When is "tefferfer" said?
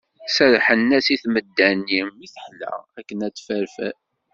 3.35-3.95